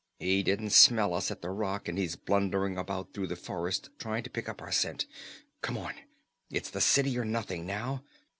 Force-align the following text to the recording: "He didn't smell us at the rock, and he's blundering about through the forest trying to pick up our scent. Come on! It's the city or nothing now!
"He 0.17 0.41
didn't 0.41 0.71
smell 0.71 1.13
us 1.13 1.29
at 1.29 1.43
the 1.43 1.51
rock, 1.51 1.87
and 1.87 1.95
he's 1.95 2.15
blundering 2.15 2.75
about 2.75 3.13
through 3.13 3.27
the 3.27 3.35
forest 3.35 3.91
trying 3.99 4.23
to 4.23 4.31
pick 4.31 4.49
up 4.49 4.59
our 4.59 4.71
scent. 4.71 5.05
Come 5.61 5.77
on! 5.77 5.93
It's 6.49 6.71
the 6.71 6.81
city 6.81 7.15
or 7.19 7.23
nothing 7.23 7.67
now! 7.67 8.01